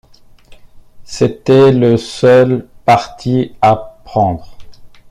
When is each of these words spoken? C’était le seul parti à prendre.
C’était 1.03 1.71
le 1.71 1.95
seul 1.95 2.67
parti 2.85 3.53
à 3.61 3.99
prendre. 4.03 4.57